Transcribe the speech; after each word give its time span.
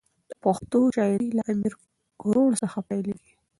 د 0.29 0.31
پښتو 0.43 0.79
شاعري 0.95 1.29
له 1.37 1.43
امیر 1.51 1.73
ګروړ 2.21 2.49
څخه 2.63 2.79
پیلېږي. 2.89 3.33